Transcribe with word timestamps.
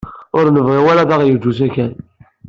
Ur 0.37 0.45
nebɣi 0.49 0.79
ara 0.91 1.01
ad 1.03 1.11
aɣ-yeǧǧ 1.15 1.43
usakal. 1.49 1.93